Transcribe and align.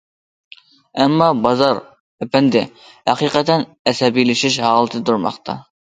ئەمما، 1.01 1.27
بازار 1.43 1.79
ئەپەندى 1.83 2.65
ھەقىقەتەن 3.13 3.71
ئەسەبىيلىشىش 3.93 4.63
ھالىتىدە 4.69 5.09
تۇرماقتا. 5.13 5.63